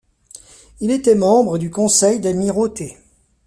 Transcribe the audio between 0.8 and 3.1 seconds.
était membre du Conseil d'amirauté.